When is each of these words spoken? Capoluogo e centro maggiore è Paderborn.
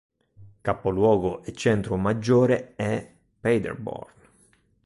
Capoluogo 0.61 1.43
e 1.43 1.53
centro 1.53 1.95
maggiore 1.95 2.73
è 2.75 3.07
Paderborn. 3.39 4.11